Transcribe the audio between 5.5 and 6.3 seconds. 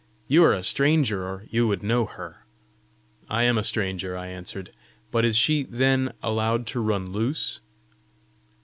then,